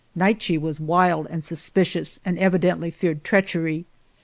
[0.19, 3.85] "...Naiche was wild and suspi cious and evidently feared treachery.